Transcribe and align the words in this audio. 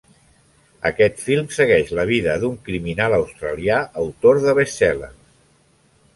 Aquest 0.89 1.19
film 1.25 1.51
segueix 1.57 1.91
la 1.99 2.05
vida 2.13 2.39
d'un 2.45 2.57
criminal 2.71 3.17
australià 3.19 3.79
autor 4.07 4.43
de 4.49 4.57
best-sellers. 4.63 5.23